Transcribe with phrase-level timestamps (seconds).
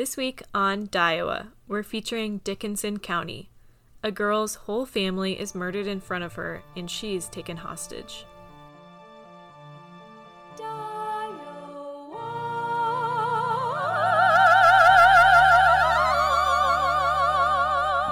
[0.00, 3.50] This week on DIEOWA, we're featuring Dickinson County.
[4.02, 8.24] A girl's whole family is murdered in front of her, and she's taken hostage.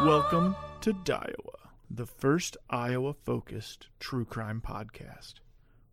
[0.05, 1.57] Welcome to DIEOWA,
[1.91, 5.36] the first Iowa focused true crime podcast,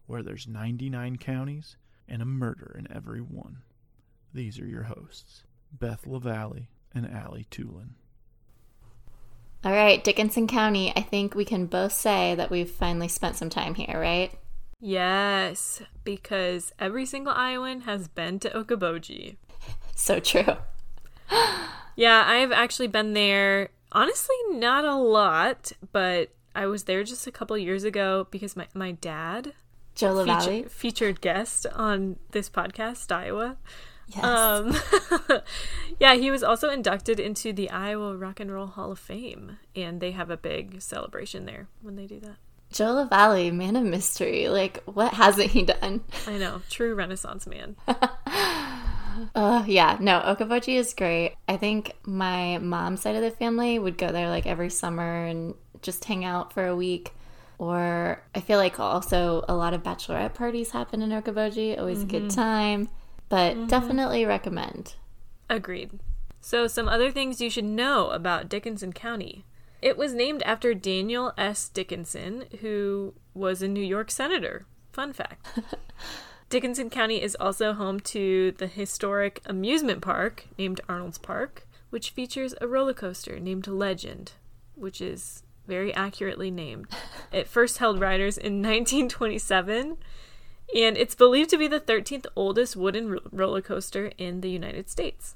[0.08, 1.78] where there's 99 counties
[2.10, 3.60] and a murder in every one.
[4.34, 7.90] These are your hosts, Beth LaValle and Allie Tulin.
[9.64, 13.50] All right, Dickinson County, I think we can both say that we've finally spent some
[13.50, 14.32] time here, right?
[14.80, 19.38] Yes, because every single Iowan has been to Okoboji.
[19.98, 20.58] So true.
[21.98, 27.32] Yeah, I've actually been there, honestly, not a lot, but I was there just a
[27.32, 29.54] couple years ago because my, my dad,
[29.96, 30.64] Joe LaValle.
[30.64, 33.56] feature, featured guest on this podcast, Iowa.
[34.08, 34.24] Yes.
[34.24, 34.76] Um,
[36.00, 40.00] yeah, he was also inducted into the Iowa Rock and Roll Hall of Fame, and
[40.00, 42.38] they have a big celebration there when they do that.
[42.72, 44.50] Joe LaValle, man of mystery.
[44.50, 46.02] Like, what hasn't he done?
[46.28, 47.76] I know, true Renaissance man.
[49.34, 51.36] Uh, yeah, no, Okoboji is great.
[51.48, 55.56] I think my mom's side of the family would go there like every summer and
[55.82, 57.14] just hang out for a week.
[57.58, 61.80] Or I feel like also a lot of bachelorette parties happen in Okoboji.
[61.80, 62.90] Always a good time.
[63.30, 63.68] But mm-hmm.
[63.68, 64.96] definitely recommend.
[65.50, 66.00] Agreed.
[66.42, 69.46] So, some other things you should know about Dickinson County.
[69.82, 71.70] It was named after Daniel S.
[71.70, 74.66] Dickinson, who was a New York senator.
[74.92, 75.46] Fun fact.
[76.50, 82.54] Dickinson County is also home to the historic amusement park named Arnold's Park, which features
[82.62, 84.34] a roller coaster named Legend,
[84.76, 86.88] which is very accurately named.
[87.32, 89.98] It first held riders in 1927,
[90.74, 94.90] and it's believed to be the 13th oldest wooden ro- roller coaster in the United
[94.90, 95.36] States.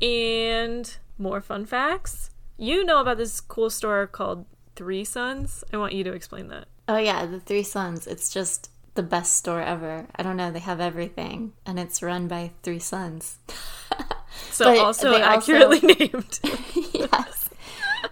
[0.00, 2.30] And more fun facts.
[2.56, 4.44] You know about this cool store called
[4.76, 5.64] Three Sons?
[5.72, 6.66] I want you to explain that.
[6.86, 8.06] Oh, yeah, the Three Sons.
[8.06, 10.06] It's just the best store ever.
[10.16, 10.50] I don't know.
[10.50, 11.52] They have everything.
[11.66, 13.38] And it's run by three sons.
[14.50, 16.38] So also they also- accurately named.
[16.92, 17.37] yes.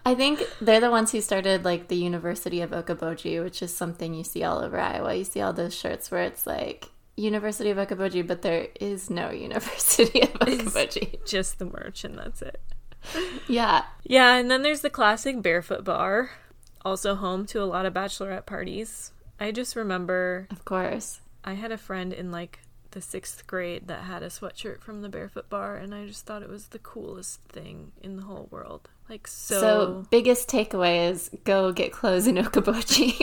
[0.05, 4.15] I think they're the ones who started like the University of Okoboji, which is something
[4.15, 5.15] you see all over Iowa.
[5.15, 9.31] You see all those shirts where it's like University of Okoboji, but there is no
[9.49, 11.27] University of Okoboji.
[11.27, 12.61] Just the merch and that's it.
[13.49, 13.85] yeah.
[14.05, 16.31] Yeah, and then there's the classic Barefoot Bar,
[16.85, 19.13] also home to a lot of bachelorette parties.
[19.39, 21.21] I just remember Of course.
[21.45, 22.61] I had a friend in like
[22.93, 26.43] the sixth grade that had a sweatshirt from the Barefoot Bar, and I just thought
[26.43, 28.89] it was the coolest thing in the whole world.
[29.09, 33.21] Like so, So, biggest takeaway is go get clothes in Okoboji.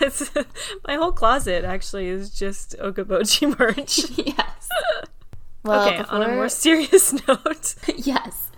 [0.00, 0.30] It's-
[0.86, 4.10] my whole closet actually is just Okoboji merch.
[4.16, 4.68] yes.
[5.64, 7.74] Well, okay, on a more serious note.
[7.96, 8.50] yes.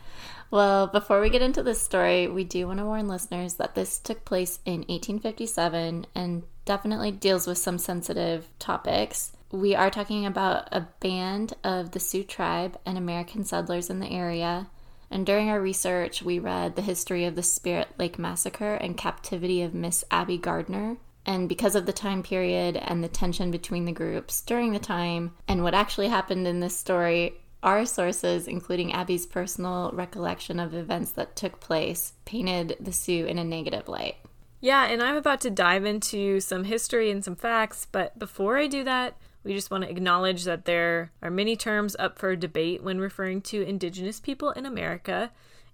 [0.51, 3.99] Well, before we get into this story, we do want to warn listeners that this
[3.99, 9.33] took place in 1857 and definitely deals with some sensitive topics.
[9.51, 14.11] We are talking about a band of the Sioux tribe and American settlers in the
[14.11, 14.69] area.
[15.11, 19.63] And during our research, we read the history of the Spirit Lake Massacre and captivity
[19.63, 20.97] of Miss Abbie Gardner.
[21.25, 25.35] And because of the time period and the tension between the groups during the time
[25.47, 31.13] and what actually happened in this story, our sources, including Abbie's personal recollection of events
[31.13, 34.17] that took place, painted the Sioux in a negative light.
[34.61, 38.67] Yeah, and I'm about to dive into some history and some facts, but before I
[38.67, 42.83] do that, we just want to acknowledge that there are many terms up for debate
[42.83, 45.31] when referring to Indigenous people in America,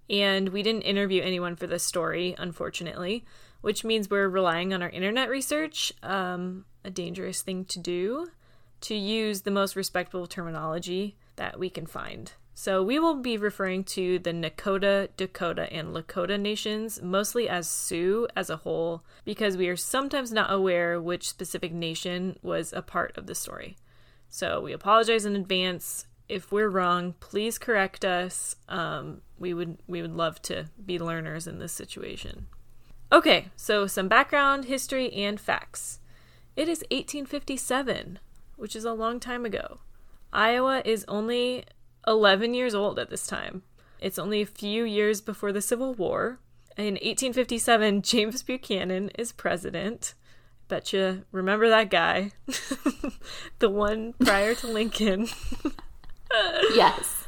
[0.08, 3.24] and we didn't interview anyone for this story, unfortunately,
[3.62, 8.28] which means we're relying on our internet research, um, a dangerous thing to do,
[8.82, 12.32] to use the most respectful terminology that we can find.
[12.56, 18.28] So we will be referring to the Nakota, Dakota, and Lakota nations mostly as Sioux
[18.36, 23.16] as a whole because we are sometimes not aware which specific nation was a part
[23.18, 23.76] of the story.
[24.28, 26.06] So we apologize in advance.
[26.28, 28.54] If we're wrong, please correct us.
[28.68, 32.46] Um, we would we would love to be learners in this situation.
[33.12, 35.98] Okay, so some background, history, and facts.
[36.56, 38.20] It is 1857,
[38.56, 39.80] which is a long time ago.
[40.32, 41.64] Iowa is only
[42.06, 43.62] 11 years old at this time.
[44.00, 46.38] It's only a few years before the Civil War.
[46.76, 50.14] In 1857, James Buchanan is president.
[50.68, 52.32] Bet you remember that guy.
[53.58, 55.28] the one prior to Lincoln.
[56.74, 57.26] Yes.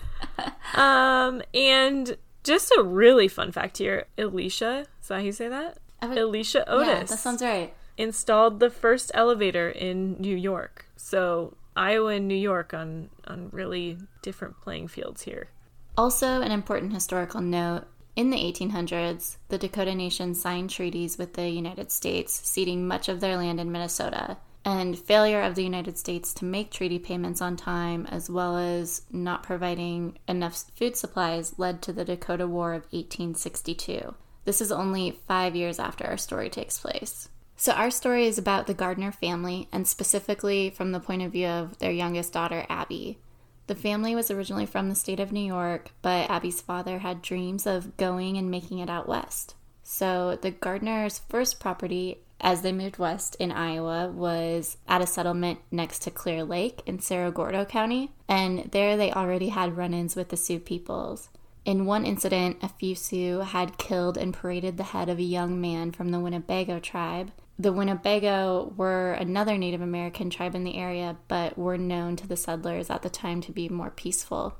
[0.74, 5.78] Um, and just a really fun fact here Alicia, is that how you say that?
[6.02, 7.72] Would- Alicia Otis Yeah, that sounds right.
[7.96, 10.86] installed the first elevator in New York.
[10.96, 15.50] So Iowa and New York on on really different playing fields here.
[15.96, 17.84] Also, an important historical note
[18.16, 23.20] in the 1800s, the Dakota Nation signed treaties with the United States, ceding much of
[23.20, 24.38] their land in Minnesota.
[24.64, 29.02] And failure of the United States to make treaty payments on time, as well as
[29.12, 34.14] not providing enough food supplies, led to the Dakota War of 1862.
[34.44, 37.28] This is only five years after our story takes place.
[37.58, 41.46] So, our story is about the Gardner family, and specifically from the point of view
[41.46, 43.18] of their youngest daughter, Abbie.
[43.66, 47.66] The family was originally from the state of New York, but Abbie's father had dreams
[47.66, 49.54] of going and making it out west.
[49.82, 55.60] So, the Gardner's first property as they moved west in Iowa was at a settlement
[55.70, 60.14] next to Clear Lake in Cerro Gordo County, and there they already had run ins
[60.14, 61.30] with the Sioux peoples.
[61.64, 65.60] In one incident, a few Sioux had killed and paraded the head of a young
[65.60, 71.16] man from the Winnebago tribe, the Winnebago were another Native American tribe in the area,
[71.28, 74.56] but were known to the settlers at the time to be more peaceful.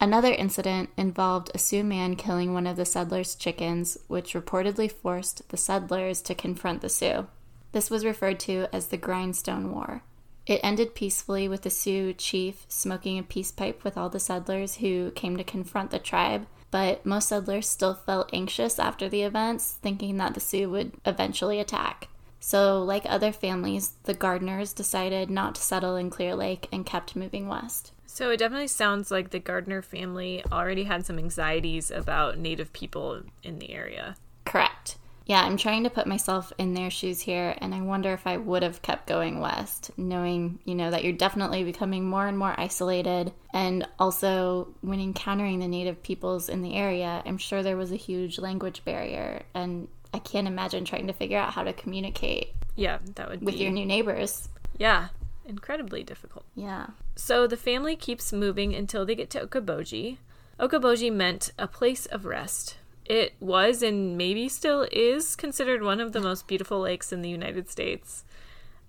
[0.00, 5.48] Another incident involved a Sioux man killing one of the settlers' chickens, which reportedly forced
[5.48, 7.26] the settlers to confront the Sioux.
[7.72, 10.02] This was referred to as the Grindstone War.
[10.46, 14.76] It ended peacefully with the Sioux chief smoking a peace pipe with all the settlers
[14.76, 19.78] who came to confront the tribe, but most settlers still felt anxious after the events,
[19.82, 22.08] thinking that the Sioux would eventually attack.
[22.40, 27.16] So, like other families, the Gardners decided not to settle in Clear Lake and kept
[27.16, 27.92] moving west.
[28.06, 33.22] So, it definitely sounds like the Gardner family already had some anxieties about Native people
[33.42, 34.16] in the area.
[34.44, 34.96] Correct
[35.28, 38.38] yeah, I'm trying to put myself in their shoes here, and I wonder if I
[38.38, 42.58] would have kept going west, knowing, you know, that you're definitely becoming more and more
[42.58, 43.34] isolated.
[43.52, 47.96] And also, when encountering the native peoples in the area, I'm sure there was a
[47.96, 52.54] huge language barrier, and I can't imagine trying to figure out how to communicate.
[52.74, 53.60] Yeah, that would with be...
[53.60, 54.48] your new neighbors.
[54.78, 55.08] Yeah,
[55.44, 56.46] incredibly difficult.
[56.54, 56.86] Yeah.
[57.16, 60.16] So the family keeps moving until they get to Okoboji.
[60.58, 62.78] Okoboji meant a place of rest,
[63.08, 67.28] it was and maybe still is considered one of the most beautiful lakes in the
[67.28, 68.24] United States.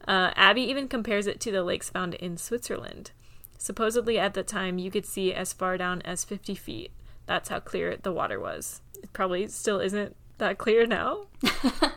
[0.07, 3.12] Uh, Abbie even compares it to the lakes found in Switzerland.
[3.57, 6.92] Supposedly, at the time, you could see as far down as 50 feet.
[7.25, 8.81] That's how clear the water was.
[9.04, 11.27] It probably still isn't that clear now.
[11.44, 11.92] I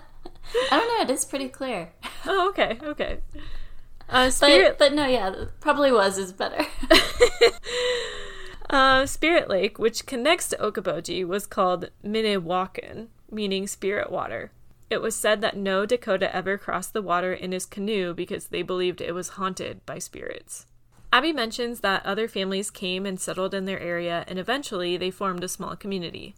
[0.71, 1.03] don't know.
[1.03, 1.93] It is pretty clear.
[2.27, 3.19] Oh, okay, okay.
[4.09, 6.67] Uh, spirit, but, but no, yeah, probably was is better.
[8.73, 14.51] Uh, Spirit Lake, which connects to Okoboji, was called Minnewakan, meaning spirit water.
[14.89, 18.63] It was said that no Dakota ever crossed the water in his canoe because they
[18.63, 20.65] believed it was haunted by spirits.
[21.13, 25.45] Abbie mentions that other families came and settled in their area, and eventually they formed
[25.45, 26.35] a small community.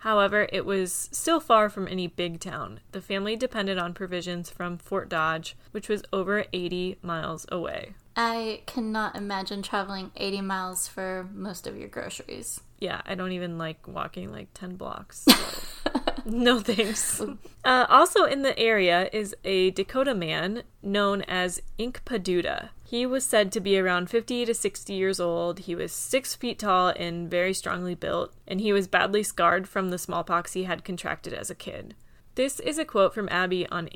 [0.00, 2.80] However, it was still far from any big town.
[2.92, 7.94] The family depended on provisions from Fort Dodge, which was over 80 miles away.
[8.20, 12.60] I cannot imagine traveling 80 miles for most of your groceries.
[12.80, 15.20] Yeah, I don't even like walking like 10 blocks.
[15.20, 15.90] So
[16.24, 17.20] no thanks.
[17.64, 22.70] Uh, also in the area is a Dakota man known as Inkpaduta.
[22.84, 25.60] He was said to be around 50 to 60 years old.
[25.60, 29.90] He was six feet tall and very strongly built, and he was badly scarred from
[29.90, 31.94] the smallpox he had contracted as a kid.
[32.34, 33.88] This is a quote from Abbie on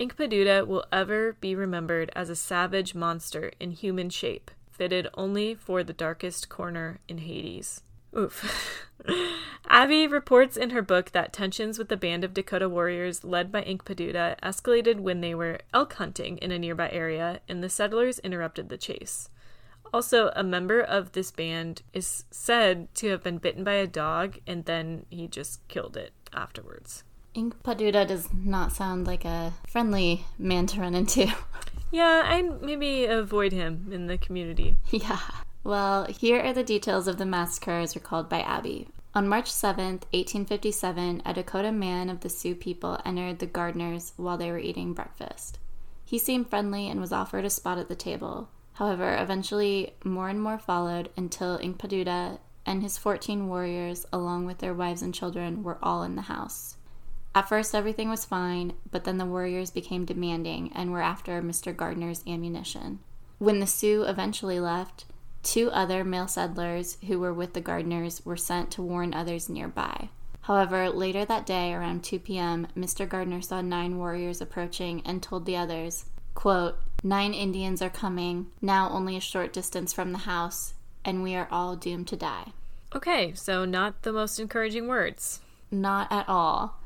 [0.00, 0.66] Inkpaduta.
[0.66, 5.92] Will ever be remembered as a savage monster in human shape, fitted only for the
[5.92, 7.82] darkest corner in Hades.
[8.16, 8.88] Oof.
[9.68, 13.62] Abbie reports in her book that tensions with the band of Dakota warriors led by
[13.62, 18.70] Inkpaduta escalated when they were elk hunting in a nearby area and the settlers interrupted
[18.70, 19.28] the chase.
[19.92, 24.38] Also, a member of this band is said to have been bitten by a dog
[24.46, 27.04] and then he just killed it afterwards.
[27.34, 31.32] Inkpaduta does not sound like a friendly man to run into.
[31.92, 34.76] Yeah, I'd maybe avoid him in the community.
[34.90, 35.18] Yeah.
[35.64, 38.86] Well, here are the details of the massacre as recalled by Abbie.
[39.12, 44.38] On March 7th, 1857, a Dakota man of the Sioux people entered the gardeners while
[44.38, 45.58] they were eating breakfast.
[46.04, 48.48] He seemed friendly and was offered a spot at the table.
[48.74, 54.74] However, eventually, more and more followed until Inkpaduta and his 14 warriors, along with their
[54.74, 56.76] wives and children, were all in the house.
[57.34, 61.74] At first, everything was fine, but then the warriors became demanding and were after Mr.
[61.74, 62.98] Gardner's ammunition.
[63.38, 65.04] When the Sioux eventually left,
[65.42, 70.10] two other male settlers who were with the Gardners were sent to warn others nearby.
[70.42, 73.08] However, later that day, around 2 p.m., Mr.
[73.08, 78.90] Gardner saw nine warriors approaching and told the others, quote, Nine Indians are coming, now
[78.90, 82.52] only a short distance from the house, and we are all doomed to die.
[82.94, 85.40] Okay, so not the most encouraging words.
[85.70, 86.79] Not at all.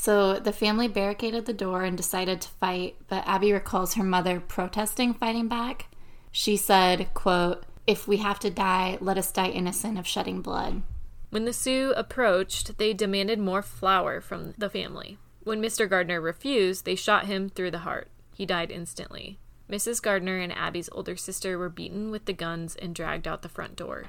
[0.00, 4.38] So the family barricaded the door and decided to fight, but Abbie recalls her mother
[4.38, 5.86] protesting fighting back.
[6.30, 10.82] She said, quote, if we have to die, let us die innocent of shedding blood.
[11.30, 15.18] When the Sioux approached, they demanded more flour from the family.
[15.42, 15.90] When Mr.
[15.90, 18.08] Gardner refused, they shot him through the heart.
[18.32, 19.40] He died instantly.
[19.68, 20.00] Mrs.
[20.00, 23.74] Gardner and Abbie's older sister were beaten with the guns and dragged out the front
[23.74, 24.04] door.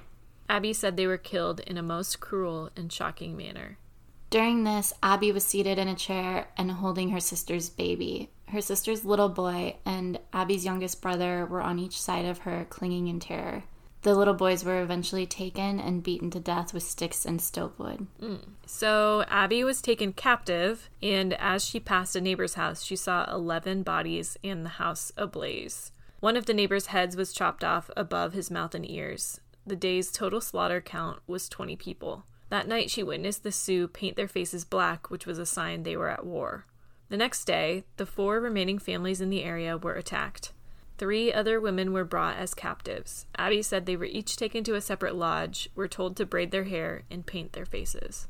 [0.48, 3.80] Abbie said they were killed in a most cruel and shocking manner.
[4.30, 8.30] During this, Abbie was seated in a chair and holding her sister's baby.
[8.50, 13.08] Her sister's little boy and Abbie's youngest brother were on each side of her, clinging
[13.08, 13.64] in terror.
[14.02, 18.08] The little boys were eventually taken and beaten to death with sticks and stovewood.
[18.22, 18.40] Mm.
[18.66, 23.84] So Abbie was taken captive, and as she passed a neighbor's house, she saw 11
[23.84, 25.92] bodies and the house ablaze.
[26.22, 29.42] One of the neighbor's heads was chopped off above his mouth and ears.
[29.66, 32.26] The day's total slaughter count was 20 people.
[32.50, 35.96] That night, she witnessed the Sioux paint their faces black, which was a sign they
[35.96, 36.66] were at war.
[37.10, 40.52] The next day, the four remaining families in the area were attacked.
[40.98, 43.26] Three other women were brought as captives.
[43.38, 46.66] Abbie said they were each taken to a separate lodge, were told to braid their
[46.66, 48.28] hair and paint their faces.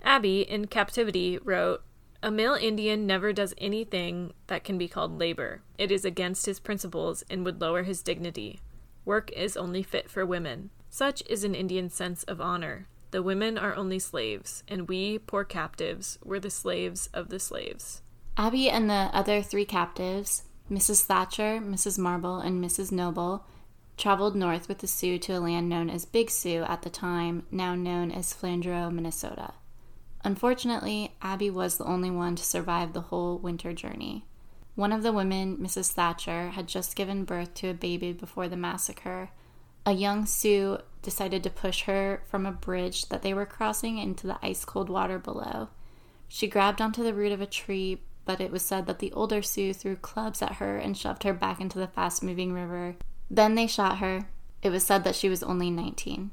[0.00, 1.82] Abbie, in captivity, wrote,
[2.22, 5.62] A male Indian never does anything that can be called labor.
[5.76, 8.60] It is against his principles and would lower his dignity.
[9.04, 10.70] Work is only fit for women.
[10.88, 12.86] Such is an Indian sense of honor.
[13.14, 18.02] The women are only slaves, and we, poor captives, were the slaves of the slaves.
[18.36, 21.04] Abbie and the other three captives Mrs.
[21.04, 21.96] Thatcher, Mrs.
[21.96, 22.90] Marble, and Mrs.
[22.90, 23.46] Noble
[23.96, 27.46] traveled north with the Sioux to a land known as Big Sioux at the time,
[27.52, 29.54] now known as Flandreau, Minnesota.
[30.24, 34.26] Unfortunately, Abbie was the only one to survive the whole winter journey.
[34.74, 35.92] One of the women, Mrs.
[35.92, 39.30] Thatcher, had just given birth to a baby before the massacre.
[39.86, 44.26] A young Sioux decided to push her from a bridge that they were crossing into
[44.26, 45.68] the ice cold water below.
[46.26, 49.42] She grabbed onto the root of a tree, but it was said that the older
[49.42, 52.96] Sioux threw clubs at her and shoved her back into the fast moving river.
[53.30, 54.28] Then they shot her.
[54.62, 56.30] It was said that she was only 19.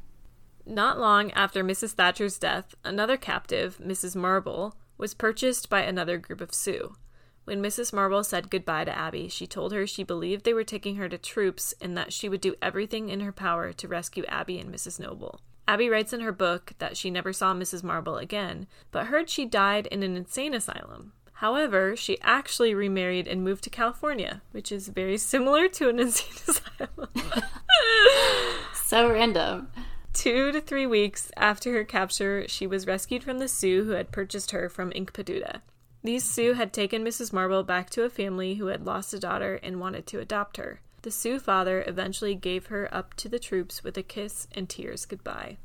[0.65, 1.91] Not long after Mrs.
[1.91, 4.15] Thatcher's death, another captive, Mrs.
[4.15, 6.95] Marble, was purchased by another group of Sioux.
[7.51, 7.91] When Mrs.
[7.91, 11.17] Marble said goodbye to Abbie, she told her she believed they were taking her to
[11.17, 15.01] troops and that she would do everything in her power to rescue Abbie and Mrs.
[15.01, 15.41] Noble.
[15.67, 17.83] Abbie writes in her book that she never saw Mrs.
[17.83, 21.11] Marble again, but heard she died in an insane asylum.
[21.33, 26.37] However, she actually remarried and moved to California, which is very similar to an insane
[26.47, 27.09] asylum.
[28.73, 29.67] so random.
[30.13, 34.13] Two to three weeks after her capture, she was rescued from the Sioux who had
[34.13, 35.59] purchased her from Inkpaduta.
[36.03, 37.31] These Sioux had taken Mrs.
[37.31, 40.81] Marble back to a family who had lost a daughter and wanted to adopt her.
[41.03, 45.05] The Sioux father eventually gave her up to the troops with a kiss and tears
[45.05, 45.57] goodbye.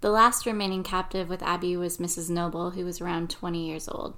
[0.00, 2.28] The last remaining captive with Abbie was Mrs.
[2.28, 4.16] Noble, who was around 20 years old.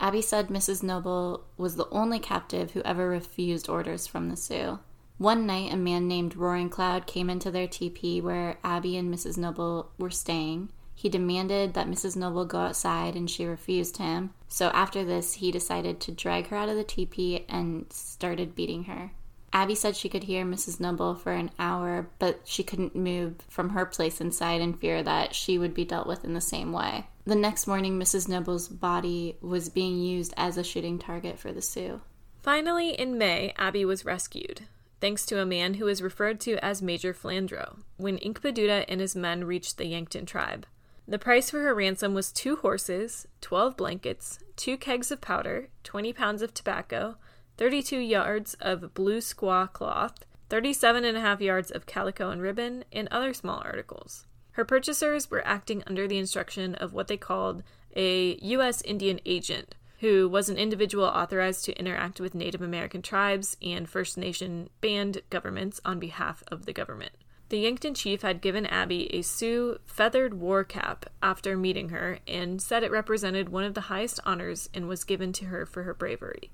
[0.00, 0.82] Abbie said Mrs.
[0.82, 4.78] Noble was the only captive who ever refused orders from the Sioux.
[5.18, 9.36] One night, a man named Roaring Cloud came into their teepee where Abbie and Mrs.
[9.36, 10.70] Noble were staying.
[10.98, 12.16] He demanded that Mrs.
[12.16, 14.34] Noble go outside and she refused him.
[14.48, 18.82] So after this, he decided to drag her out of the teepee and started beating
[18.84, 19.12] her.
[19.52, 20.80] Abbie said she could hear Mrs.
[20.80, 25.36] Noble for an hour, but she couldn't move from her place inside in fear that
[25.36, 27.06] she would be dealt with in the same way.
[27.24, 28.28] The next morning, Mrs.
[28.28, 32.00] Noble's body was being used as a shooting target for the Sioux.
[32.42, 34.62] Finally, in May, Abbie was rescued,
[35.00, 39.14] thanks to a man who is referred to as Major Flandreau, when Inkpaduta and his
[39.14, 40.66] men reached the Yankton tribe.
[41.10, 46.12] The price for her ransom was two horses, 12 blankets, two kegs of powder, 20
[46.12, 47.16] pounds of tobacco,
[47.56, 52.84] 32 yards of blue squaw cloth, 37 and a half yards of calico and ribbon,
[52.92, 54.26] and other small articles.
[54.52, 57.62] Her purchasers were acting under the instruction of what they called
[57.96, 58.82] a U.S.
[58.82, 64.18] Indian agent, who was an individual authorized to interact with Native American tribes and First
[64.18, 67.12] Nation band governments on behalf of the government.
[67.50, 72.60] The Yankton chief had given Abbie a Sioux feathered war cap after meeting her and
[72.60, 75.94] said it represented one of the highest honors and was given to her for her
[75.94, 76.50] bravery.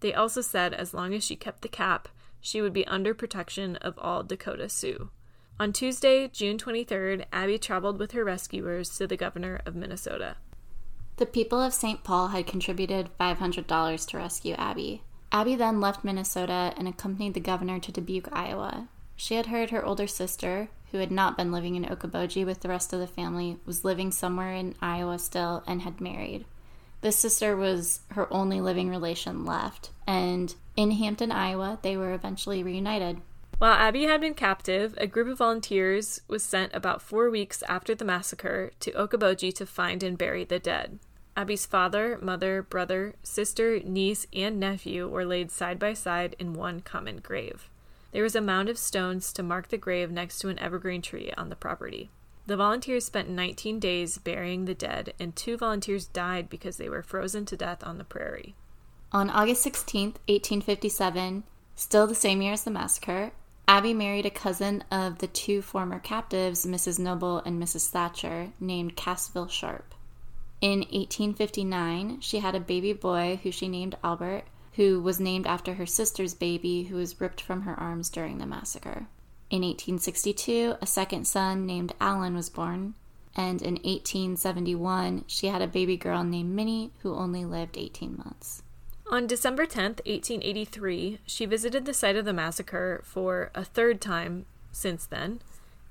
[0.00, 2.08] They also said as long as she kept the cap,
[2.40, 5.10] she would be under protection of all Dakota Sioux.
[5.60, 10.36] On Tuesday, June 23rd, Abbie traveled with her rescuers to the governor of Minnesota.
[11.18, 12.02] The people of St.
[12.02, 15.04] Paul had contributed $500 to rescue Abbie.
[15.30, 18.88] Abbie then left Minnesota and accompanied the governor to Dubuque, Iowa.
[19.22, 22.68] She had heard her older sister, who had not been living in Okoboji with the
[22.68, 26.44] rest of the family, was living somewhere in Iowa still and had married.
[27.02, 32.64] This sister was her only living relation left, and in Hampton, Iowa, they were eventually
[32.64, 33.20] reunited.
[33.58, 37.94] While Abbie had been captive, a group of volunteers was sent about four weeks after
[37.94, 40.98] the massacre to Okoboji to find and bury the dead.
[41.36, 46.80] Abbie's father, mother, brother, sister, niece, and nephew were laid side by side in one
[46.80, 47.68] common grave.
[48.12, 51.32] There was a mound of stones to mark the grave next to an evergreen tree
[51.36, 52.10] on the property.
[52.46, 57.02] The volunteers spent 19 days burying the dead, and two volunteers died because they were
[57.02, 58.54] frozen to death on the prairie.
[59.12, 61.44] On August 16, 1857,
[61.76, 63.32] still the same year as the massacre,
[63.68, 66.98] Abbie married a cousin of the two former captives, Mrs.
[66.98, 67.88] Noble and Mrs.
[67.88, 69.94] Thatcher, named Casville Sharp.
[70.60, 75.74] In 1859, she had a baby boy who she named Albert, who was named after
[75.74, 79.06] her sister's baby who was ripped from her arms during the massacre.
[79.50, 82.94] In 1862, a second son named Alan was born,
[83.36, 88.62] and in 1871, she had a baby girl named Minnie who only lived 18 months.
[89.10, 94.46] On December 10th, 1883, she visited the site of the massacre for a third time
[94.70, 95.42] since then,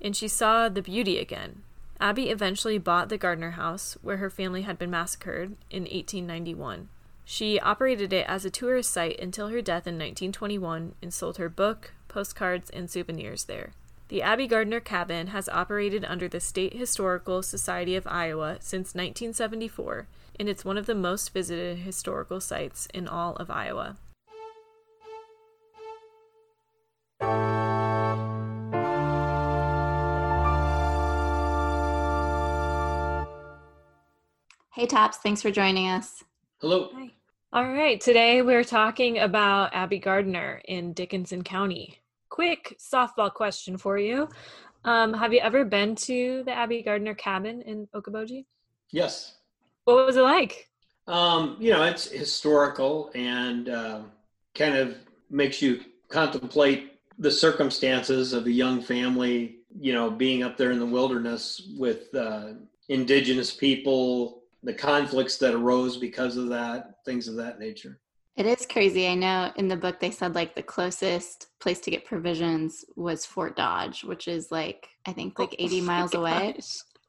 [0.01, 1.61] and she saw the beauty again.
[1.99, 6.89] Abbie eventually bought the Gardner house, where her family had been massacred, in 1891.
[7.23, 11.49] She operated it as a tourist site until her death in 1921 and sold her
[11.49, 13.71] book, postcards, and souvenirs there.
[14.09, 20.07] The Abbie Gardner Cabin has operated under the State Historical Society of Iowa since 1974,
[20.37, 23.95] and it's one of the most visited historical sites in all of Iowa.
[34.73, 36.23] Hey, Tops, thanks for joining us.
[36.61, 36.91] Hello.
[36.93, 37.09] Hi.
[37.53, 41.97] All right, today we're talking about Abbie Gardner in Dickinson County.
[42.29, 44.29] Quick softball question for you.
[44.85, 48.45] Um, have you ever been to the Abbie Gardner cabin in Okoboji?
[48.91, 49.37] Yes.
[49.85, 50.69] What was it like?
[51.07, 54.01] Um, you know, it's historical and uh,
[54.53, 54.97] kind of
[55.31, 60.77] makes you contemplate the circumstances of a young family, you know, being up there in
[60.77, 62.49] the wilderness with uh,
[62.87, 67.99] indigenous people, the conflicts that arose because of that, things of that nature.
[68.37, 69.07] It is crazy.
[69.07, 73.25] I know in the book they said like the closest place to get provisions was
[73.25, 76.57] Fort Dodge, which is like I think like 80 miles away.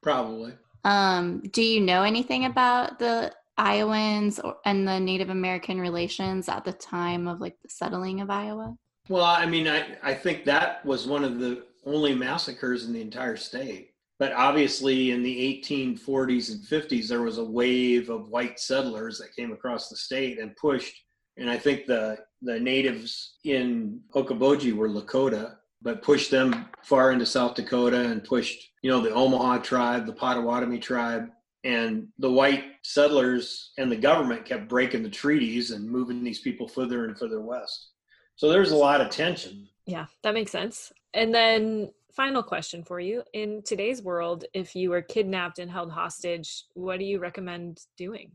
[0.02, 0.54] Probably.
[0.84, 6.64] Um, do you know anything about the Iowans or, and the Native American relations at
[6.64, 8.76] the time of like the settling of Iowa?
[9.08, 13.00] Well, I mean, I, I think that was one of the only massacres in the
[13.00, 13.91] entire state.
[14.22, 19.34] But obviously, in the 1840s and 50s, there was a wave of white settlers that
[19.34, 20.94] came across the state and pushed.
[21.38, 27.26] And I think the, the natives in Okoboji were Lakota, but pushed them far into
[27.26, 31.28] South Dakota and pushed, you know, the Omaha tribe, the Potawatomi tribe,
[31.64, 36.68] and the white settlers and the government kept breaking the treaties and moving these people
[36.68, 37.88] further and further west.
[38.36, 39.66] So there's a lot of tension.
[39.84, 40.92] Yeah, that makes sense.
[41.12, 43.22] And then final question for you.
[43.32, 48.30] In today's world, if you were kidnapped and held hostage, what do you recommend doing?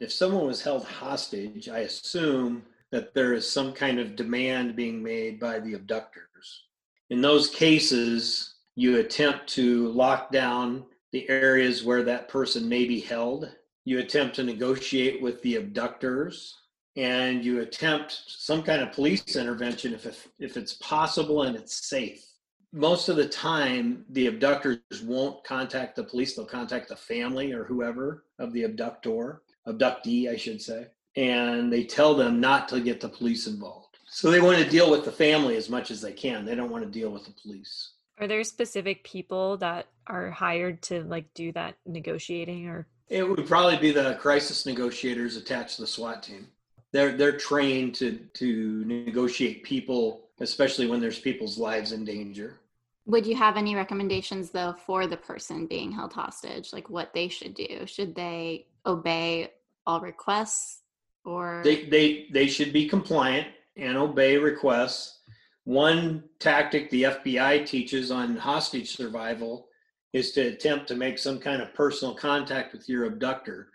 [0.00, 5.02] If someone was held hostage, I assume that there is some kind of demand being
[5.02, 6.64] made by the abductors.
[7.10, 13.00] In those cases, you attempt to lock down the areas where that person may be
[13.00, 13.50] held.
[13.84, 16.54] You attempt to negotiate with the abductors
[16.96, 21.88] and you attempt some kind of police intervention if, if, if it's possible and it's
[21.88, 22.24] safe
[22.72, 26.34] most of the time the abductors won't contact the police.
[26.34, 30.86] They'll contact the family or whoever of the abductor abductee i should say
[31.18, 33.98] and they tell them not to get the police involved.
[34.08, 36.44] So they want to deal with the family as much as they can.
[36.44, 37.90] They don't want to deal with the police.
[38.18, 42.86] Are there specific people that are hired to like do that negotiating or?
[43.08, 46.46] It would probably be the crisis negotiators attached to the swat team.
[46.92, 52.60] They're they're trained to to negotiate people especially when there's people's lives in danger.
[53.06, 57.28] Would you have any recommendations though for the person being held hostage, like what they
[57.28, 57.86] should do?
[57.86, 59.52] Should they obey
[59.86, 60.82] all requests
[61.24, 65.18] or they they they should be compliant and obey requests.
[65.64, 69.68] One tactic the FBI teaches on hostage survival
[70.12, 73.68] is to attempt to make some kind of personal contact with your abductor.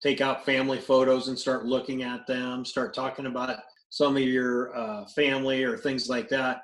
[0.00, 3.50] Take out family photos and start looking at them, start talking about
[3.90, 6.62] some of your uh, family or things like that.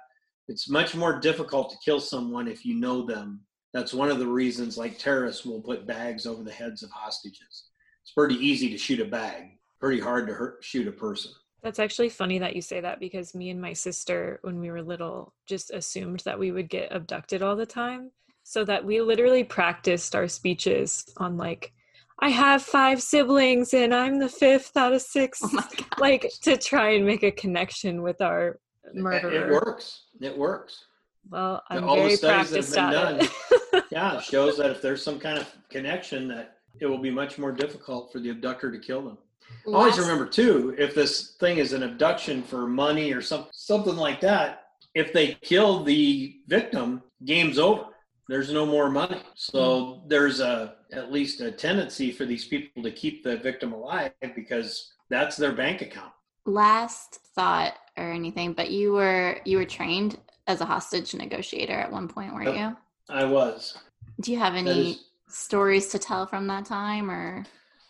[0.49, 3.41] It's much more difficult to kill someone if you know them.
[3.75, 7.65] That's one of the reasons, like terrorists will put bags over the heads of hostages.
[8.03, 11.33] It's pretty easy to shoot a bag, pretty hard to hurt, shoot a person.
[11.63, 14.83] That's actually funny that you say that because me and my sister, when we were
[14.83, 18.13] little, just assumed that we would get abducted all the time.
[18.45, 21.73] So that we literally practiced our speeches on like
[22.19, 25.41] I have five siblings and I'm the fifth out of six.
[25.43, 28.59] Oh like to try and make a connection with our
[28.95, 29.49] murderer.
[29.49, 30.03] It works.
[30.21, 30.85] It works.
[31.29, 33.29] Well, I'm All very the studies that have been
[33.73, 37.37] done, yeah, shows that if there's some kind of connection, that it will be much
[37.37, 39.19] more difficult for the abductor to kill them.
[39.65, 39.77] Last...
[39.77, 44.21] Always remember too, if this thing is an abduction for money or some something like
[44.21, 47.87] that, if they kill the victim, game's over.
[48.29, 49.23] There's no more money.
[49.35, 50.09] So hmm.
[50.09, 54.93] there's a at least a tendency for these people to keep the victim alive because
[55.09, 56.13] that's their bank account.
[56.45, 61.91] Last thought or anything, but you were you were trained as a hostage negotiator at
[61.91, 62.57] one point, weren't Yep.
[62.57, 62.77] you?
[63.09, 63.79] I was.
[64.21, 67.45] Do you have any is- stories to tell from that time or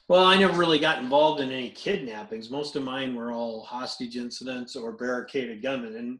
[0.08, 2.48] Well, I never really got involved in any kidnappings.
[2.48, 6.18] Most of mine were all hostage incidents or barricaded gunmen, and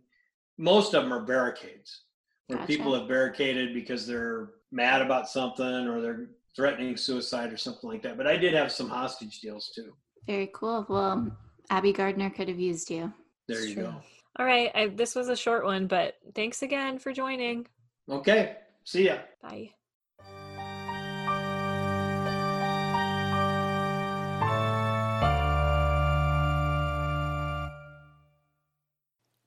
[0.59, 2.02] most of them are barricades
[2.46, 2.68] where Gotcha.
[2.68, 8.02] people have barricaded because they're mad about something or they're threatening suicide or something like
[8.02, 8.16] that.
[8.16, 9.92] But I did have some hostage deals too.
[10.26, 10.87] very cool?
[10.88, 11.30] Well,
[11.70, 13.12] Abbie Gardner could have used you.
[13.48, 13.82] There It's you true.
[13.85, 13.94] go.
[14.38, 17.66] All right, I, this was a short one, but thanks again for joining.
[18.09, 18.56] Okay.
[18.85, 19.18] See ya.
[19.42, 19.70] Bye.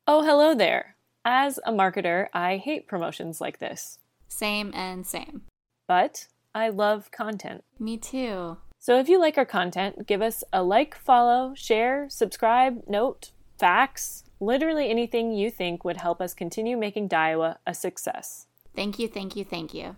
[0.08, 0.96] Oh, hello there.
[1.32, 5.44] As a marketer, I hate promotions like this, Same and same.
[5.88, 7.64] but I love content.
[7.78, 8.58] Me too.
[8.80, 14.24] So if you like our content, give us a like, follow, share, subscribe, note, facts,
[14.40, 18.48] literally anything you think would help us continue making DIEOWA a success.
[18.76, 19.98] Thank you, thank you, thank you.